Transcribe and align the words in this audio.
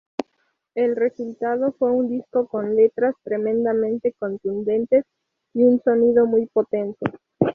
El 0.73 0.95
resultado 0.95 1.73
fue 1.77 1.91
un 1.91 2.09
disco 2.09 2.47
con 2.47 2.75
letras 2.75 3.13
tremendamente 3.23 4.15
contundentes 4.17 5.05
y 5.53 5.63
un 5.63 5.79
sonido 5.83 6.25
muy 6.25 6.47
potente. 6.47 7.05